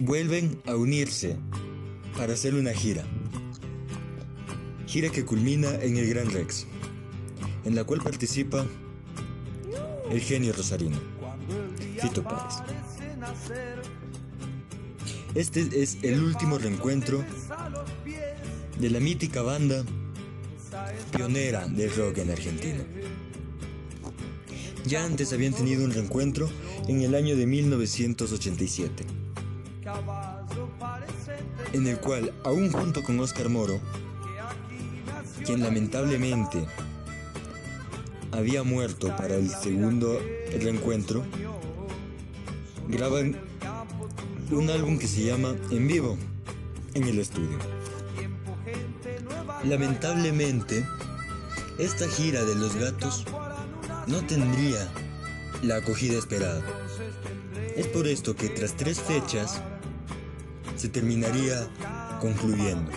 vuelven 0.00 0.60
a 0.66 0.76
unirse 0.76 1.36
para 2.16 2.34
hacer 2.34 2.54
una 2.54 2.72
gira. 2.72 3.04
Gira 4.86 5.10
que 5.10 5.24
culmina 5.24 5.74
en 5.76 5.96
el 5.96 6.08
Gran 6.08 6.30
Rex, 6.30 6.66
en 7.64 7.74
la 7.74 7.84
cual 7.84 8.00
participa 8.00 8.66
el 10.10 10.20
genio 10.20 10.52
rosarino, 10.52 10.98
Fito 12.00 12.22
Páez. 12.22 12.54
Este 15.34 15.68
es 15.82 15.98
el 16.02 16.22
último 16.22 16.58
reencuentro 16.58 17.22
de 18.80 18.90
la 18.90 19.00
mítica 19.00 19.42
banda 19.42 19.84
pionera 21.14 21.68
del 21.68 21.94
rock 21.94 22.18
en 22.18 22.30
Argentina. 22.30 22.84
Ya 24.86 25.04
antes 25.04 25.32
habían 25.34 25.52
tenido 25.52 25.84
un 25.84 25.92
reencuentro 25.92 26.48
en 26.88 27.02
el 27.02 27.14
año 27.14 27.36
de 27.36 27.46
1987, 27.46 29.04
en 31.72 31.86
el 31.86 31.98
cual, 32.00 32.32
aún 32.44 32.72
junto 32.72 33.02
con 33.02 33.18
Oscar 33.20 33.48
Moro, 33.48 33.80
quien 35.44 35.62
lamentablemente 35.62 36.66
había 38.32 38.62
muerto 38.62 39.14
para 39.16 39.36
el 39.36 39.50
segundo 39.50 40.20
reencuentro, 40.60 41.24
graban 42.88 43.36
un 44.50 44.70
álbum 44.70 44.98
que 44.98 45.06
se 45.06 45.24
llama 45.24 45.54
En 45.70 45.86
vivo 45.86 46.16
en 46.94 47.04
el 47.04 47.18
estudio. 47.18 47.58
Lamentablemente, 49.64 50.86
esta 51.78 52.08
gira 52.08 52.44
de 52.44 52.54
los 52.54 52.76
gatos 52.76 53.24
no 54.06 54.24
tendría 54.26 54.88
la 55.62 55.76
acogida 55.76 56.18
esperada. 56.18 56.62
Es 57.76 57.86
por 57.86 58.06
esto 58.06 58.34
que 58.34 58.48
tras 58.48 58.76
tres 58.76 59.00
fechas 59.00 59.60
se 60.78 60.88
terminaría 60.88 61.68
concluyendo. 62.20 62.92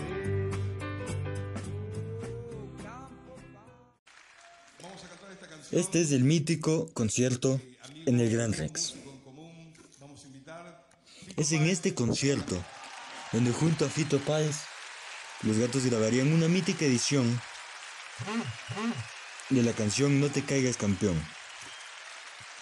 Este 5.72 6.02
es 6.02 6.12
el 6.12 6.24
mítico 6.24 6.92
concierto 6.94 7.60
en 8.06 8.20
el 8.20 8.30
Gran 8.30 8.54
Rex. 8.54 8.94
Es 11.38 11.52
en 11.54 11.64
este 11.64 11.96
concierto 11.96 12.64
donde 13.32 13.52
junto 13.52 13.86
a 13.86 13.90
Fito 13.90 14.20
Páez 14.20 14.58
los 15.42 15.58
gatos 15.58 15.86
grabarían 15.86 16.32
una 16.32 16.48
mítica 16.48 16.86
edición 16.86 17.42
de 19.50 19.64
la 19.64 19.72
canción 19.74 20.20
No 20.20 20.30
te 20.30 20.44
caigas 20.44 20.78
campeón 20.78 21.20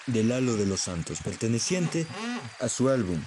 de 0.05 0.23
Lalo 0.23 0.55
de 0.55 0.65
los 0.65 0.81
Santos, 0.81 1.19
perteneciente 1.21 2.07
a 2.59 2.69
su 2.69 2.89
álbum 2.89 3.21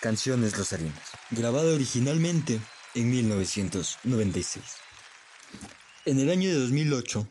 Canciones 0.00 0.56
Rosarinas, 0.56 1.10
grabado 1.30 1.74
originalmente 1.74 2.58
en 2.94 3.10
1996. 3.10 4.64
En 6.06 6.18
el 6.18 6.30
año 6.30 6.48
de 6.48 6.54
2008, 6.54 7.28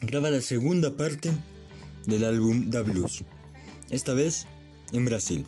graba 0.00 0.30
la 0.30 0.40
segunda 0.40 0.96
parte 0.96 1.30
del 2.06 2.24
álbum 2.24 2.70
Da 2.70 2.80
Blues, 2.80 3.22
esta 3.90 4.14
vez 4.14 4.46
en 4.92 5.04
Brasil, 5.04 5.44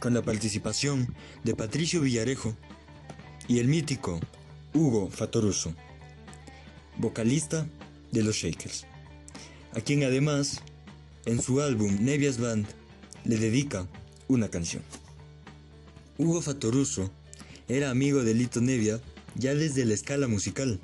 con 0.00 0.14
la 0.14 0.22
participación 0.22 1.14
de 1.44 1.54
Patricio 1.54 2.00
Villarejo 2.00 2.56
y 3.46 3.58
el 3.58 3.68
mítico 3.68 4.20
Hugo 4.72 5.10
Fatoruso, 5.10 5.74
vocalista 6.96 7.66
de 8.10 8.22
los 8.22 8.36
Shakers, 8.36 8.86
a 9.74 9.82
quien 9.82 10.02
además 10.04 10.62
en 11.26 11.40
su 11.40 11.60
álbum 11.60 11.98
Nevias 12.00 12.38
Band 12.38 12.66
le 13.24 13.36
dedica 13.36 13.88
una 14.28 14.48
canción. 14.48 14.82
Hugo 16.18 16.42
Fatoruso 16.42 17.10
era 17.68 17.90
amigo 17.90 18.22
de 18.22 18.34
Lito 18.34 18.60
Nevia 18.60 19.00
ya 19.34 19.54
desde 19.54 19.84
la 19.84 19.94
escala 19.94 20.28
musical, 20.28 20.80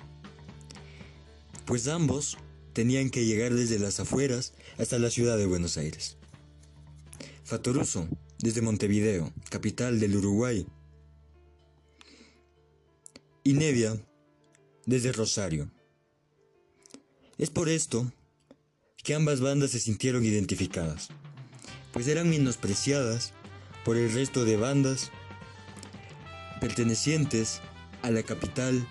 pues 1.66 1.86
ambos 1.88 2.38
tenían 2.72 3.10
que 3.10 3.26
llegar 3.26 3.54
desde 3.54 3.78
las 3.78 4.00
afueras 4.00 4.54
hasta 4.78 4.98
la 4.98 5.10
ciudad 5.10 5.36
de 5.36 5.46
Buenos 5.46 5.76
Aires. 5.76 6.16
Fatoruso, 7.44 8.08
desde 8.38 8.62
Montevideo, 8.62 9.32
capital 9.50 10.00
del 10.00 10.16
Uruguay, 10.16 10.66
y 13.42 13.54
Nevia 13.54 13.98
desde 14.84 15.12
Rosario. 15.12 15.70
Es 17.38 17.50
por 17.50 17.68
esto 17.68 18.12
que 19.02 19.14
ambas 19.14 19.40
bandas 19.40 19.70
se 19.70 19.80
sintieron 19.80 20.24
identificadas, 20.24 21.08
pues 21.92 22.08
eran 22.08 22.28
menospreciadas 22.30 23.32
por 23.84 23.96
el 23.96 24.12
resto 24.12 24.44
de 24.44 24.56
bandas 24.56 25.10
pertenecientes 26.60 27.60
a 28.02 28.10
la 28.10 28.22
capital 28.22 28.86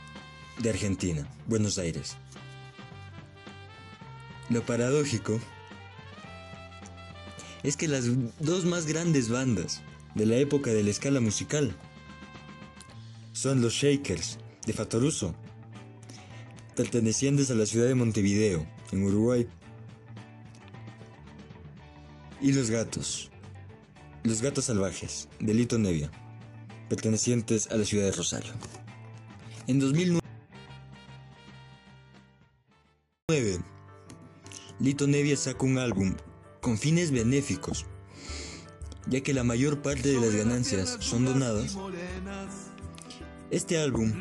de 0.60 0.70
Argentina, 0.70 1.30
Buenos 1.48 1.78
Aires. 1.78 2.18
Lo 4.50 4.66
paradójico 4.66 5.40
es 7.64 7.76
que 7.76 7.88
las 7.88 8.06
dos 8.40 8.66
más 8.66 8.86
grandes 8.86 9.30
bandas 9.30 9.82
de 10.16 10.26
la 10.26 10.38
época 10.38 10.72
de 10.72 10.84
la 10.84 10.90
escala 10.90 11.20
musical 11.20 11.76
son 13.34 13.62
los 13.62 13.74
Shakers 13.74 14.40
de 14.66 14.74
Fatoruso, 14.74 15.36
pertenecientes 16.76 17.52
a 17.52 17.56
la 17.56 17.66
ciudad 17.66 17.88
de 17.88 17.96
Montevideo, 17.96 18.66
en 18.92 19.04
Uruguay. 19.04 19.48
Y 22.42 22.52
los 22.54 22.70
gatos, 22.70 23.32
los 24.24 24.42
gatos 24.42 24.66
salvajes, 24.66 25.28
de 25.40 25.54
Lito 25.54 25.78
Nevia, 25.78 26.12
pertenecientes 26.90 27.68
a 27.72 27.78
la 27.78 27.86
ciudad 27.86 28.06
de 28.06 28.12
Rosario. 28.12 28.54
En 29.68 29.80
2009, 29.80 30.22
Lito 34.80 35.08
Nevia 35.08 35.36
sacó 35.36 35.66
un 35.66 35.78
álbum 35.78 36.16
con 36.62 36.78
fines 36.78 37.12
benéficos, 37.12 37.86
ya 39.08 39.22
que 39.22 39.34
la 39.34 39.44
mayor 39.44 39.82
parte 39.82 40.10
de 40.10 40.20
las 40.22 40.36
ganancias 40.36 40.98
son 41.00 41.26
donadas 41.26 41.76
este 43.50 43.80
álbum 43.80 44.12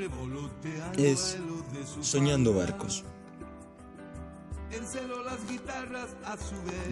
es 0.97 1.37
Soñando 2.01 2.55
Barcos. 2.55 3.05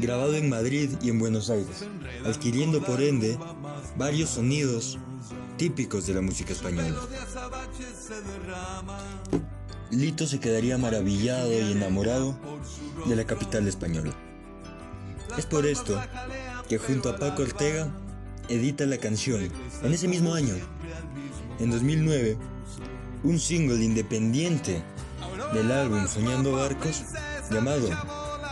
Grabado 0.01 0.35
en 0.35 0.49
Madrid 0.49 0.91
y 1.03 1.11
en 1.11 1.19
Buenos 1.19 1.51
Aires, 1.51 1.87
adquiriendo 2.25 2.83
por 2.83 3.01
ende 3.01 3.39
varios 3.97 4.31
sonidos 4.31 4.99
típicos 5.57 6.07
de 6.07 6.15
la 6.15 6.21
música 6.21 6.53
española. 6.53 7.01
Lito 9.91 10.27
se 10.27 10.41
quedaría 10.41 10.79
maravillado 10.79 11.53
y 11.53 11.73
enamorado 11.73 12.37
de 13.07 13.17
la 13.17 13.25
capital 13.25 13.69
española. 13.69 14.13
Es 15.37 15.47
por 15.47 15.67
esto 15.67 16.01
que 16.69 16.79
junto 16.79 17.09
a 17.11 17.19
Paco 17.19 17.43
Ortega 17.43 17.89
edita 18.49 18.87
la 18.87 18.99
canción 18.99 19.51
en 19.83 19.93
ese 19.93 20.09
mismo 20.09 20.35
año 20.35 20.55
en 21.59 21.71
2009, 21.71 22.37
un 23.23 23.39
single 23.39 23.83
independiente 23.85 24.83
del 25.53 25.71
álbum 25.71 26.07
Soñando 26.09 26.53
Barcos 26.53 27.03
llamado 27.51 27.89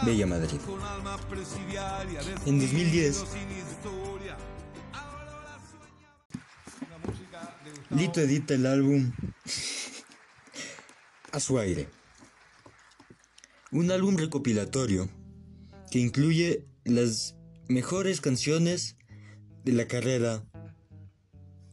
Bella 0.04 0.26
Madrid. 0.26 0.60
En 2.46 2.60
2010, 2.60 3.24
Lito 7.90 8.20
edita 8.20 8.54
el 8.54 8.66
álbum 8.66 9.12
A 11.30 11.40
su 11.40 11.58
aire. 11.58 11.88
Un 13.70 13.90
álbum 13.90 14.16
recopilatorio 14.16 15.08
que 15.90 15.98
incluye 15.98 16.66
las 16.84 17.36
mejores 17.68 18.20
canciones 18.20 18.96
de 19.64 19.72
la 19.72 19.86
carrera 19.86 20.42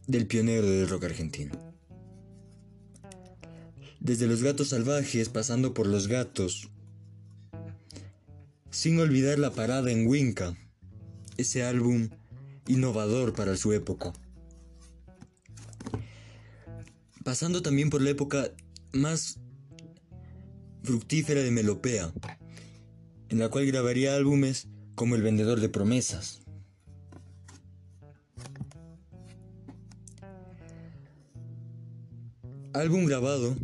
del 0.08 0.28
pionero 0.28 0.68
del 0.68 0.90
rock 0.90 1.06
argentino. 1.06 1.54
Desde 4.00 4.28
los 4.28 4.44
gatos 4.44 4.70
salvajes 4.70 5.30
pasando 5.30 5.74
por 5.74 5.88
los 5.88 6.08
gatos, 6.08 6.70
sin 8.72 9.00
olvidar 9.00 9.40
la 9.40 9.52
parada 9.52 9.92
en 9.92 10.08
Winca, 10.08 10.56
ese 11.38 11.64
álbum 11.64 12.10
innovador 12.68 13.34
para 13.34 13.58
su 13.58 13.74
época. 13.74 14.14
Pasando 17.24 17.62
también 17.62 17.90
por 17.90 18.02
la 18.02 18.12
época 18.12 18.52
más 18.94 19.40
fructífera 20.84 21.42
de 21.42 21.52
Melopea, 21.52 22.14
en 23.30 23.40
la 23.40 23.50
cual 23.50 23.66
grabaría 23.66 24.16
álbumes 24.16 24.68
como 24.96 25.16
El 25.16 25.22
vendedor 25.22 25.60
de 25.60 25.70
promesas. 25.70 26.42
Álbum 32.74 33.06
grabado 33.06 33.56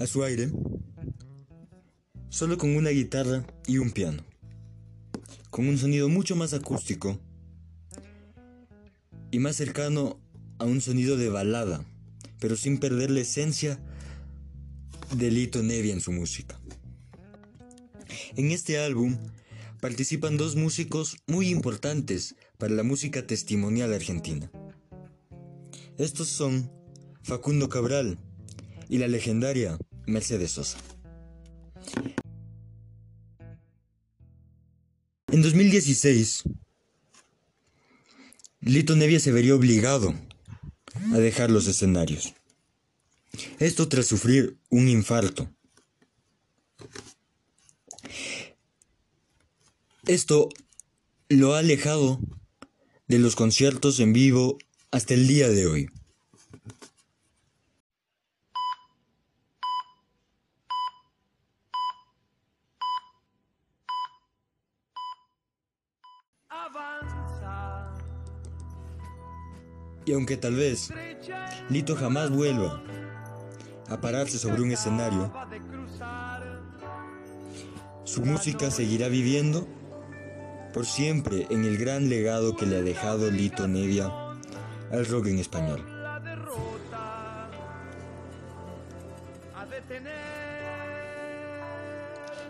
a 0.00 0.06
su 0.08 0.24
aire, 0.24 0.50
solo 2.28 2.58
con 2.58 2.74
una 2.74 2.90
guitarra 2.90 3.46
y 3.68 3.78
un 3.78 3.92
piano, 3.92 4.24
con 5.50 5.68
un 5.68 5.78
sonido 5.78 6.08
mucho 6.08 6.34
más 6.34 6.52
acústico 6.54 7.20
y 9.30 9.38
más 9.38 9.54
cercano 9.54 10.18
a 10.58 10.64
un 10.64 10.80
sonido 10.80 11.16
de 11.16 11.28
balada 11.28 11.84
pero 12.40 12.56
sin 12.56 12.78
perder 12.78 13.10
la 13.10 13.20
esencia 13.20 13.78
de 15.14 15.30
Lito 15.30 15.62
Nevia 15.62 15.92
en 15.92 16.00
su 16.00 16.10
música. 16.10 16.58
En 18.36 18.50
este 18.50 18.78
álbum 18.78 19.16
participan 19.80 20.36
dos 20.36 20.56
músicos 20.56 21.18
muy 21.26 21.48
importantes 21.48 22.34
para 22.58 22.74
la 22.74 22.82
música 22.82 23.26
testimonial 23.26 23.92
argentina. 23.92 24.50
Estos 25.98 26.28
son 26.28 26.70
Facundo 27.22 27.68
Cabral 27.68 28.18
y 28.88 28.98
la 28.98 29.06
legendaria 29.06 29.78
Mercedes 30.10 30.52
Sosa. 30.52 30.78
En 35.28 35.42
2016, 35.42 36.42
Lito 38.60 38.96
Nevia 38.96 39.20
se 39.20 39.32
vería 39.32 39.54
obligado 39.54 40.14
a 41.12 41.18
dejar 41.18 41.50
los 41.50 41.66
escenarios. 41.66 42.34
Esto 43.58 43.88
tras 43.88 44.06
sufrir 44.06 44.58
un 44.70 44.88
infarto. 44.88 45.48
Esto 50.06 50.48
lo 51.28 51.54
ha 51.54 51.60
alejado 51.60 52.18
de 53.06 53.18
los 53.20 53.36
conciertos 53.36 54.00
en 54.00 54.12
vivo 54.12 54.58
hasta 54.90 55.14
el 55.14 55.28
día 55.28 55.48
de 55.48 55.66
hoy. 55.66 55.90
Y 70.10 70.12
aunque 70.12 70.36
tal 70.36 70.56
vez 70.56 70.92
Lito 71.68 71.94
jamás 71.94 72.30
vuelva 72.30 72.82
a 73.88 74.00
pararse 74.00 74.38
sobre 74.38 74.60
un 74.60 74.72
escenario, 74.72 75.32
su 78.02 78.22
música 78.22 78.72
seguirá 78.72 79.06
viviendo 79.06 79.68
por 80.74 80.84
siempre 80.84 81.46
en 81.50 81.64
el 81.64 81.78
gran 81.78 82.08
legado 82.08 82.56
que 82.56 82.66
le 82.66 82.78
ha 82.78 82.82
dejado 82.82 83.30
Lito 83.30 83.68
Nevia 83.68 84.10
al 84.90 85.06
rock 85.06 85.28
en 85.28 85.38
español. 85.38 85.86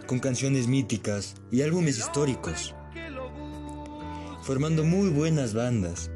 Con 0.07 0.18
canciones 0.18 0.66
míticas 0.66 1.35
y 1.51 1.61
álbumes 1.61 1.99
históricos, 1.99 2.75
formando 4.44 4.83
muy 4.83 5.11
buenas 5.11 5.53
bandas 5.53 6.11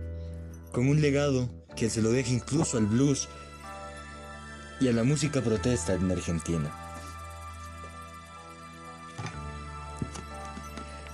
con 0.74 0.88
un 0.88 1.00
legado 1.00 1.48
que 1.76 1.88
se 1.88 2.02
lo 2.02 2.10
deja 2.10 2.30
incluso 2.30 2.78
al 2.78 2.86
blues 2.86 3.28
y 4.80 4.88
a 4.88 4.92
la 4.92 5.04
música 5.04 5.40
protesta 5.40 5.94
en 5.94 6.10
Argentina. 6.10 6.68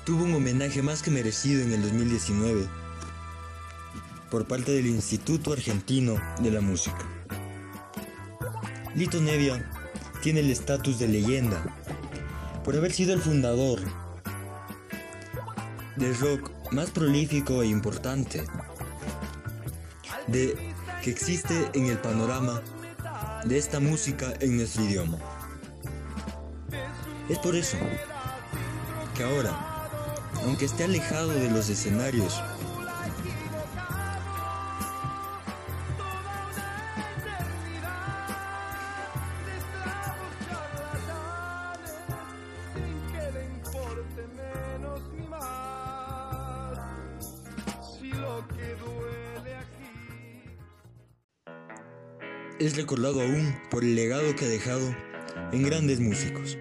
Tuvo 0.07 0.25
un 0.25 0.35
homenaje 0.35 0.81
más 0.81 1.03
que 1.03 1.11
merecido 1.11 1.63
en 1.63 1.75
el 1.75 1.83
2019 1.83 2.67
por 4.31 4.47
parte 4.47 4.73
del 4.73 4.87
Instituto 4.87 5.53
Argentino 5.53 6.17
de 6.41 6.51
la 6.53 6.63
Música. 6.63 7.07
Lito 8.95 9.21
Nevia 9.21 9.71
tiene 10.23 10.41
el 10.41 10.51
estatus 10.51 10.99
de 10.99 11.07
leyenda 11.07 11.63
por 12.65 12.77
haber 12.77 12.93
sido 12.93 13.13
el 13.13 13.21
fundador 13.21 13.79
del 15.97 16.17
rock 16.19 16.51
más 16.73 16.91
prolífico 16.91 17.63
e 17.63 17.67
importante 17.67 18.43
de 20.31 20.57
que 21.03 21.11
existe 21.11 21.71
en 21.75 21.87
el 21.87 21.99
panorama 21.99 22.63
de 23.45 23.59
esta 23.59 23.81
música 23.81 24.35
en 24.41 24.57
nuestro 24.57 24.85
idioma. 24.85 25.19
Es 27.29 27.39
por 27.39 27.55
eso 27.57 27.77
que 29.17 29.25
ahora, 29.25 29.53
aunque 30.45 30.65
esté 30.65 30.85
alejado 30.85 31.29
de 31.29 31.51
los 31.51 31.69
escenarios, 31.69 32.41
es 52.61 52.77
recordado 52.77 53.23
aún 53.23 53.57
por 53.71 53.85
el 53.85 53.95
legado 53.95 54.37
que 54.37 54.45
ha 54.45 54.49
dejado 54.49 54.95
en 55.51 55.63
grandes 55.63 55.99
músicos 55.99 56.59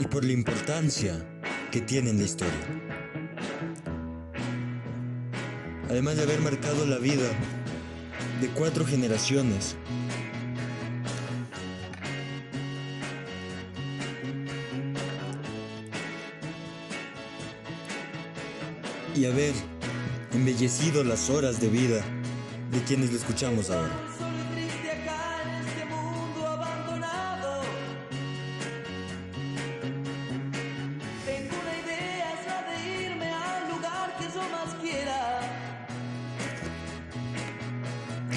y 0.00 0.06
por 0.08 0.24
la 0.24 0.32
importancia 0.32 1.24
que 1.70 1.80
tiene 1.80 2.10
en 2.10 2.18
la 2.18 2.24
historia. 2.24 2.52
Además 5.88 6.16
de 6.16 6.24
haber 6.24 6.40
marcado 6.40 6.84
la 6.84 6.98
vida 6.98 7.30
de 8.40 8.48
cuatro 8.48 8.84
generaciones, 8.84 9.76
y 19.14 19.24
haber 19.24 19.54
embellecido 20.34 21.02
las 21.02 21.30
horas 21.30 21.58
de 21.58 21.70
vida 21.70 22.04
de 22.70 22.82
quienes 22.82 23.10
lo 23.10 23.18
escuchamos 23.18 23.70
ahora. 23.70 23.92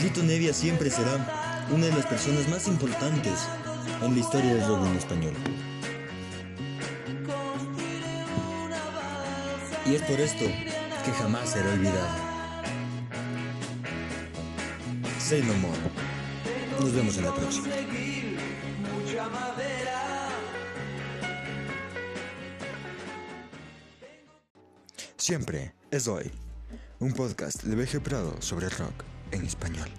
Lito 0.02 0.24
Nevia 0.24 0.54
siempre 0.54 0.90
será 0.90 1.68
una 1.72 1.88
de 1.88 1.92
las 1.92 2.06
personas 2.06 2.48
más 2.48 2.68
importantes 2.68 3.34
en 4.02 4.14
la 4.14 4.20
historia 4.20 4.54
del 4.54 4.66
rock 4.66 4.86
en 4.86 4.96
español. 4.96 5.34
Y 9.86 9.96
es 9.96 10.02
por 10.04 10.20
esto 10.20 10.46
que 11.04 11.12
jamás 11.12 11.50
será 11.50 11.74
olvidado. 11.74 12.29
Say 15.30 15.44
no 15.44 15.54
more. 15.58 15.78
Nos 16.80 16.92
vemos 16.92 17.16
en 17.18 17.26
la 17.26 17.36
próxima. 17.36 17.68
Siempre 25.18 25.76
es 25.92 26.08
hoy. 26.08 26.32
Un 26.98 27.14
podcast 27.14 27.62
de 27.62 27.76
BG 27.76 28.02
Prado 28.02 28.42
sobre 28.42 28.70
rock 28.70 29.04
en 29.30 29.46
español. 29.46 29.92